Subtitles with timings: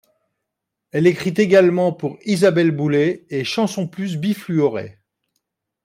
[0.89, 4.97] Elle écrit également pour Isabelle Boulay et Chanson Plus Bifluorée.